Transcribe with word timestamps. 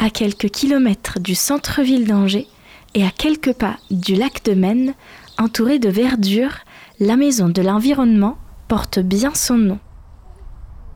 À 0.00 0.10
quelques 0.10 0.50
kilomètres 0.50 1.18
du 1.18 1.34
centre-ville 1.34 2.06
d'Angers 2.06 2.46
et 2.94 3.04
à 3.04 3.10
quelques 3.10 3.52
pas 3.52 3.78
du 3.90 4.14
lac 4.14 4.44
de 4.44 4.54
Maine, 4.54 4.94
entourée 5.38 5.80
de 5.80 5.88
verdure, 5.88 6.58
la 7.00 7.16
Maison 7.16 7.48
de 7.48 7.60
l'Environnement 7.62 8.38
porte 8.68 9.00
bien 9.00 9.34
son 9.34 9.56
nom. 9.56 9.78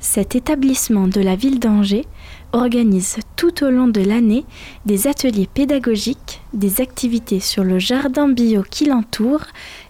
Cet 0.00 0.34
établissement 0.34 1.08
de 1.08 1.20
la 1.20 1.36
ville 1.36 1.60
d'Angers 1.60 2.06
organise 2.52 3.18
tout 3.36 3.64
au 3.64 3.70
long 3.70 3.88
de 3.88 4.00
l'année 4.00 4.46
des 4.86 5.08
ateliers 5.08 5.48
pédagogiques, 5.52 6.40
des 6.54 6.80
activités 6.80 7.40
sur 7.40 7.64
le 7.64 7.78
jardin 7.78 8.28
bio 8.28 8.62
qui 8.62 8.86
l'entoure 8.86 9.44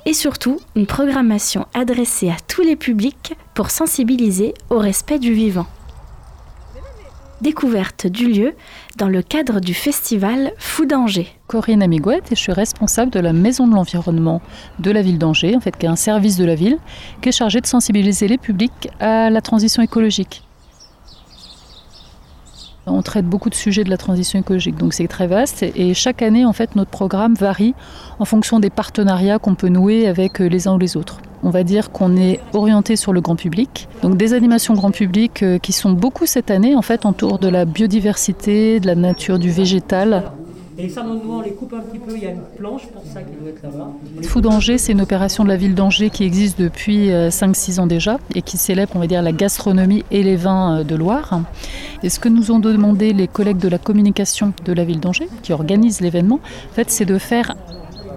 et 0.04 0.14
surtout 0.14 0.58
une 0.74 0.86
programmation 0.86 1.66
adressée 1.74 2.30
à 2.30 2.36
tous 2.48 2.62
les 2.62 2.76
publics 2.76 3.34
pour 3.54 3.70
sensibiliser 3.70 4.54
au 4.68 4.78
respect 4.78 5.20
du 5.20 5.32
vivant. 5.32 5.66
Découverte 7.42 8.06
du 8.06 8.32
lieu 8.32 8.54
dans 8.96 9.08
le 9.08 9.20
cadre 9.20 9.60
du 9.60 9.74
festival 9.74 10.52
Fou 10.56 10.86
d'Angers. 10.86 11.28
Corinne 11.48 11.82
Amigouette 11.82 12.32
et 12.32 12.34
je 12.34 12.40
suis 12.40 12.52
responsable 12.52 13.10
de 13.10 13.20
la 13.20 13.34
Maison 13.34 13.68
de 13.68 13.74
l'Environnement 13.74 14.40
de 14.78 14.90
la 14.90 15.02
ville 15.02 15.18
d'Angers, 15.18 15.54
en 15.54 15.60
fait, 15.60 15.76
qui 15.76 15.84
est 15.84 15.88
un 15.88 15.96
service 15.96 16.38
de 16.38 16.46
la 16.46 16.54
ville 16.54 16.78
qui 17.20 17.28
est 17.28 17.32
chargé 17.32 17.60
de 17.60 17.66
sensibiliser 17.66 18.26
les 18.26 18.38
publics 18.38 18.88
à 19.00 19.28
la 19.28 19.42
transition 19.42 19.82
écologique. 19.82 20.44
On 22.86 23.02
traite 23.02 23.26
beaucoup 23.26 23.50
de 23.50 23.54
sujets 23.54 23.84
de 23.84 23.90
la 23.90 23.98
transition 23.98 24.38
écologique, 24.38 24.76
donc 24.76 24.94
c'est 24.94 25.08
très 25.08 25.26
vaste. 25.26 25.62
Et 25.62 25.92
chaque 25.92 26.22
année, 26.22 26.46
en 26.46 26.54
fait, 26.54 26.74
notre 26.74 26.90
programme 26.90 27.34
varie 27.34 27.74
en 28.18 28.24
fonction 28.24 28.60
des 28.60 28.70
partenariats 28.70 29.38
qu'on 29.38 29.56
peut 29.56 29.68
nouer 29.68 30.08
avec 30.08 30.38
les 30.38 30.68
uns 30.68 30.74
ou 30.74 30.78
les 30.78 30.96
autres. 30.96 31.18
On 31.42 31.50
va 31.50 31.62
dire 31.62 31.90
qu'on 31.90 32.16
est 32.16 32.40
orienté 32.54 32.96
sur 32.96 33.12
le 33.12 33.20
grand 33.20 33.36
public, 33.36 33.88
donc 34.02 34.16
des 34.16 34.32
animations 34.32 34.74
grand 34.74 34.90
public 34.90 35.42
euh, 35.42 35.58
qui 35.58 35.72
sont 35.72 35.92
beaucoup 35.92 36.26
cette 36.26 36.50
année, 36.50 36.74
en 36.74 36.82
fait, 36.82 37.04
autour 37.04 37.38
de 37.38 37.48
la 37.48 37.64
biodiversité, 37.64 38.80
de 38.80 38.86
la 38.86 38.94
nature, 38.94 39.38
du 39.38 39.50
végétal. 39.50 40.24
Et 40.78 40.90
ça, 40.90 41.02
nous, 41.02 41.32
on 41.32 41.40
les 41.40 41.52
coupe 41.52 41.72
un 41.72 41.80
petit 41.80 41.98
peu. 41.98 42.12
Il 42.14 42.22
y 42.22 42.26
a 42.26 42.30
une 42.30 42.42
planche 42.58 42.86
pour 42.88 43.02
ça 43.10 43.22
qui 43.22 43.34
doit 43.40 43.48
être 43.48 43.62
là-bas. 43.62 43.92
Fou 44.22 44.42
d'Angers, 44.42 44.76
c'est 44.76 44.92
une 44.92 45.00
opération 45.00 45.42
de 45.42 45.48
la 45.48 45.56
ville 45.56 45.74
d'Angers 45.74 46.10
qui 46.10 46.22
existe 46.24 46.60
depuis 46.60 47.08
5-6 47.08 47.78
euh, 47.78 47.82
ans 47.82 47.86
déjà 47.86 48.18
et 48.34 48.42
qui 48.42 48.58
célèbre, 48.58 48.92
on 48.94 48.98
va 48.98 49.06
dire, 49.06 49.22
la 49.22 49.32
gastronomie 49.32 50.04
et 50.10 50.22
les 50.22 50.36
vins 50.36 50.80
euh, 50.80 50.84
de 50.84 50.94
Loire. 50.94 51.40
Et 52.02 52.10
ce 52.10 52.20
que 52.20 52.28
nous 52.28 52.50
ont 52.50 52.58
demandé 52.58 53.14
les 53.14 53.26
collègues 53.26 53.58
de 53.58 53.68
la 53.68 53.78
communication 53.78 54.52
de 54.66 54.72
la 54.74 54.84
ville 54.84 55.00
d'Angers, 55.00 55.28
qui 55.42 55.54
organisent 55.54 56.02
l'événement, 56.02 56.40
en 56.70 56.74
fait, 56.74 56.90
c'est 56.90 57.06
de 57.06 57.16
faire 57.16 57.54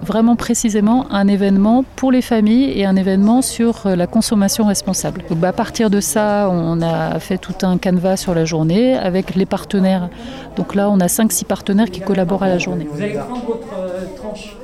vraiment 0.02 0.36
précisément 0.36 1.06
un 1.10 1.28
événement 1.28 1.84
pour 1.96 2.12
les 2.12 2.22
familles 2.22 2.72
et 2.78 2.84
un 2.84 2.96
événement 2.96 3.42
sur 3.42 3.86
euh, 3.86 3.96
la 3.96 4.06
consommation 4.06 4.66
responsable. 4.66 5.22
Donc, 5.28 5.38
bah, 5.38 5.48
à 5.48 5.52
partir 5.52 5.90
de 5.90 6.00
ça, 6.00 6.48
on 6.50 6.80
a 6.82 7.18
fait 7.18 7.38
tout 7.38 7.54
un 7.62 7.78
canevas 7.78 8.16
sur 8.16 8.34
la 8.34 8.44
journée 8.44 8.96
avec 8.96 9.34
les 9.34 9.46
partenaires. 9.46 10.08
Donc 10.56 10.74
là, 10.74 10.90
on 10.90 11.00
a 11.00 11.06
5-6 11.06 11.44
partenaires 11.44 11.90
qui 11.90 12.00
collaborent 12.00 12.42
à 12.42 12.48
la 12.48 12.58
journée. 12.58 12.86
Vous 12.90 13.02
allez 13.02 13.14
prendre 13.14 13.44
votre 13.46 13.68
euh, 13.78 14.06
tranche. 14.16 14.56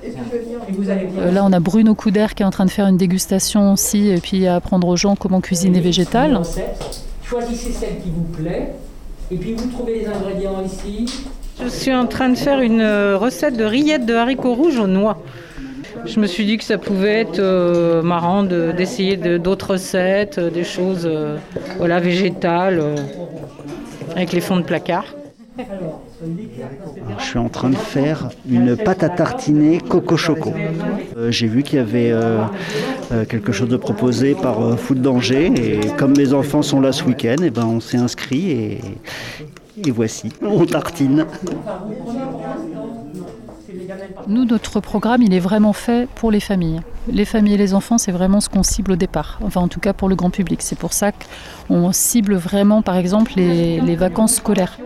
Euh, 1.18 1.32
là, 1.32 1.44
on 1.44 1.52
a 1.52 1.60
Bruno 1.60 1.94
Couder 1.94 2.26
qui 2.34 2.42
est 2.42 2.46
en 2.46 2.50
train 2.50 2.64
de 2.64 2.70
faire 2.70 2.86
une 2.86 2.96
dégustation 2.96 3.72
aussi 3.72 4.08
et 4.08 4.18
puis 4.18 4.46
apprendre 4.46 4.88
aux 4.88 4.96
gens 4.96 5.16
comment 5.16 5.40
cuisiner 5.40 5.80
végétal. 5.80 6.40
Choisissez 7.22 7.72
celle 7.72 7.98
qui 8.02 8.10
vous 8.10 8.22
plaît 8.22 8.74
et 9.30 9.36
puis 9.36 9.54
vous 9.54 9.66
trouvez 9.68 10.00
les 10.00 10.06
ingrédients 10.06 10.62
ici. 10.64 11.06
Je 11.62 11.68
suis 11.68 11.94
en 11.94 12.06
train 12.06 12.28
de 12.28 12.36
faire 12.36 12.60
une 12.60 12.82
euh, 12.82 13.16
recette 13.16 13.56
de 13.56 13.64
rillettes 13.64 14.04
de 14.04 14.14
haricots 14.14 14.54
rouges 14.54 14.78
aux 14.78 14.86
noix. 14.86 15.22
Je 16.04 16.20
me 16.20 16.26
suis 16.26 16.44
dit 16.44 16.58
que 16.58 16.64
ça 16.64 16.76
pouvait 16.76 17.20
être 17.20 17.38
euh, 17.38 18.02
marrant 18.02 18.42
d'essayer 18.42 19.16
d'autres 19.16 19.72
recettes, 19.72 20.38
euh, 20.38 20.50
des 20.50 20.64
choses 20.64 21.10
voilà, 21.78 21.98
végétales, 21.98 22.82
avec 24.14 24.32
les 24.32 24.40
fonds 24.40 24.58
de 24.58 24.62
placard. 24.62 25.06
Je 27.18 27.24
suis 27.24 27.38
en 27.38 27.48
train 27.48 27.70
de 27.70 27.76
faire 27.76 28.28
une 28.48 28.76
pâte 28.76 29.02
à 29.02 29.08
tartiner 29.08 29.78
coco 29.78 30.18
choco. 30.18 30.52
J'ai 31.30 31.46
vu 31.46 31.62
qu'il 31.62 31.78
y 31.78 31.82
avait 31.82 32.12
quelque 33.28 33.52
chose 33.52 33.68
de 33.68 33.78
proposé 33.78 34.34
par 34.34 34.78
Foot 34.78 35.00
d'Angers 35.00 35.50
et 35.56 35.80
comme 35.96 36.14
mes 36.14 36.34
enfants 36.34 36.60
sont 36.60 36.80
là 36.80 36.92
ce 36.92 37.04
week-end, 37.04 37.36
eh 37.42 37.48
ben 37.48 37.64
on 37.64 37.80
s'est 37.80 37.96
inscrit 37.96 38.50
et, 38.50 38.80
et 39.84 39.90
voici, 39.90 40.30
on 40.42 40.64
tartine. 40.64 41.26
Nous, 44.26 44.44
notre 44.44 44.80
programme, 44.80 45.22
il 45.22 45.34
est 45.34 45.40
vraiment 45.40 45.72
fait 45.72 46.08
pour 46.14 46.30
les 46.30 46.40
familles. 46.40 46.80
Les 47.08 47.24
familles 47.24 47.54
et 47.54 47.58
les 47.58 47.74
enfants, 47.74 47.98
c'est 47.98 48.12
vraiment 48.12 48.40
ce 48.40 48.48
qu'on 48.48 48.62
cible 48.62 48.92
au 48.92 48.96
départ. 48.96 49.38
Enfin, 49.44 49.60
en 49.60 49.68
tout 49.68 49.80
cas 49.80 49.92
pour 49.92 50.08
le 50.08 50.16
grand 50.16 50.30
public. 50.30 50.62
C'est 50.62 50.78
pour 50.78 50.92
ça 50.92 51.12
qu'on 51.68 51.92
cible 51.92 52.34
vraiment, 52.34 52.82
par 52.82 52.96
exemple, 52.96 53.32
les, 53.36 53.80
les 53.80 53.96
vacances 53.96 54.34
scolaires. 54.36 54.78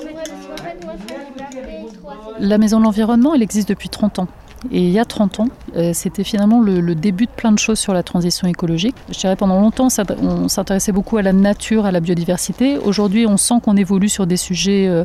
La 2.39 2.59
Maison 2.59 2.78
de 2.78 2.84
l'Environnement, 2.84 3.34
elle 3.34 3.43
existe 3.43 3.69
depuis 3.69 3.89
30 3.89 4.21
ans. 4.21 4.28
Et 4.71 4.82
il 4.82 4.91
y 4.91 4.98
a 4.98 5.04
30 5.04 5.41
ans, 5.41 5.48
euh, 5.76 5.93
c'était 5.94 6.25
finalement 6.25 6.60
le, 6.60 6.94
début 6.94 7.26
de 7.26 7.31
plein 7.31 7.53
de 7.53 7.59
choses 7.59 7.78
sur 7.78 7.94
la 7.94 8.03
transition 8.03 8.47
écologique. 8.47 8.94
Je 9.10 9.19
dirais 9.19 9.37
pendant 9.37 9.60
longtemps, 9.60 9.88
on 10.21 10.48
s'intéressait 10.48 10.93
beaucoup 10.93 11.16
à 11.16 11.22
la 11.22 11.32
nature, 11.32 11.87
à 11.87 11.93
la 11.93 12.00
biodiversité. 12.00 12.76
Aujourd'hui, 12.78 13.26
on 13.26 13.37
sent 13.37 13.54
qu'on 13.62 13.76
évolue 13.76 14.09
sur 14.09 14.26
des 14.26 14.37
sujets 14.37 14.87
euh, 14.87 15.04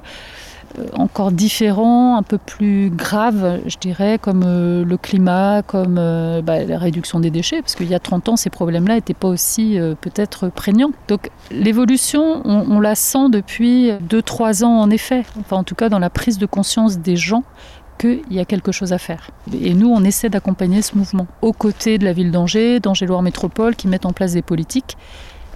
euh, 0.79 0.87
encore 0.93 1.31
différents, 1.31 2.17
un 2.17 2.23
peu 2.23 2.37
plus 2.37 2.89
graves, 2.89 3.61
je 3.65 3.77
dirais, 3.77 4.19
comme 4.19 4.43
le 4.43 4.97
climat, 4.97 5.61
comme 5.61 5.95
bah, 5.95 6.65
la 6.65 6.77
réduction 6.77 7.21
des 7.21 7.29
déchets, 7.29 7.61
parce 7.61 7.75
qu'il 7.75 7.87
y 7.87 7.95
a 7.95 7.99
30 7.99 8.29
ans, 8.29 8.35
ces 8.35 8.49
problèmes-là 8.49 8.95
n'étaient 8.95 9.13
pas 9.13 9.29
aussi 9.29 9.77
peut-être 10.01 10.49
prégnants. 10.49 10.91
Donc 11.07 11.29
l'évolution, 11.49 12.41
on, 12.43 12.65
on, 12.69 12.79
la 12.81 12.95
sent 12.95 13.29
depuis 13.29 13.91
2-3 14.09 14.65
ans 14.65 14.81
en 14.81 14.89
effet, 14.89 15.23
enfin 15.39 15.57
en 15.57 15.63
tout 15.63 15.75
cas 15.75 15.87
dans 15.87 15.99
la 15.99 16.09
prise 16.09 16.39
de 16.39 16.45
conscience 16.45 16.97
des 16.97 17.15
gens 17.15 17.43
qu'il 17.97 18.21
y 18.31 18.39
a 18.39 18.45
quelque 18.45 18.71
chose 18.71 18.93
à 18.93 18.97
faire. 18.97 19.31
Et 19.53 19.73
nous, 19.73 19.89
on 19.89 20.03
essaie 20.03 20.29
d'accompagner 20.29 20.81
ce 20.81 20.97
mouvement 20.97 21.27
aux 21.41 21.53
côtés 21.53 21.97
de 21.97 22.05
la 22.05 22.13
ville 22.13 22.31
d'Angers, 22.31 22.79
d'Angers-Loire 22.79 23.21
Métropole, 23.21 23.75
qui 23.75 23.87
mettent 23.87 24.05
en 24.05 24.13
place 24.13 24.33
des 24.33 24.41
politiques. 24.41 24.97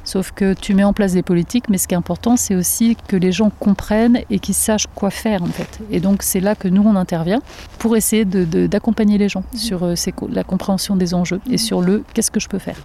Sauf 0.05 0.31
que 0.31 0.53
tu 0.53 0.73
mets 0.73 0.83
en 0.83 0.93
place 0.93 1.13
des 1.13 1.21
politiques, 1.21 1.69
mais 1.69 1.77
ce 1.77 1.87
qui 1.87 1.93
est 1.93 1.97
important, 1.97 2.35
c'est 2.35 2.55
aussi 2.55 2.97
que 3.07 3.15
les 3.15 3.31
gens 3.31 3.51
comprennent 3.51 4.21
et 4.31 4.39
qu'ils 4.39 4.55
sachent 4.55 4.87
quoi 4.95 5.11
faire 5.11 5.43
en 5.43 5.47
fait. 5.47 5.79
Et 5.91 5.99
donc 5.99 6.23
c'est 6.23 6.39
là 6.39 6.55
que 6.55 6.67
nous 6.67 6.81
on 6.81 6.95
intervient 6.95 7.41
pour 7.77 7.95
essayer 7.95 8.25
d'accompagner 8.25 9.19
les 9.19 9.29
gens 9.29 9.43
sur 9.53 9.83
euh, 9.83 9.93
la 10.31 10.43
compréhension 10.43 10.95
des 10.95 11.13
enjeux 11.13 11.41
et 11.51 11.59
sur 11.59 11.81
le 11.81 12.03
qu'est-ce 12.13 12.31
que 12.31 12.39
je 12.39 12.47
peux 12.47 12.57
faire? 12.57 12.77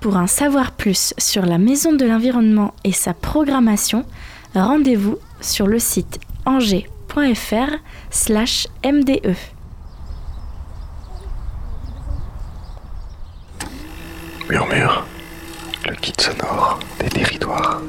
Pour 0.00 0.16
en 0.16 0.26
savoir 0.26 0.72
plus 0.72 1.14
sur 1.16 1.46
la 1.46 1.58
Maison 1.58 1.92
de 1.92 2.04
l'Environnement 2.04 2.74
et 2.82 2.92
sa 2.92 3.14
programmation, 3.14 4.04
rendez-vous 4.54 5.18
sur 5.40 5.66
le 5.66 5.78
site 5.78 6.20
angers.fr 6.46 7.76
slash 8.10 8.66
mde. 8.84 9.34
Murmure, 14.48 15.06
le 15.86 15.94
guide 15.96 16.20
sonore 16.20 16.78
des 17.00 17.08
territoires. 17.08 17.80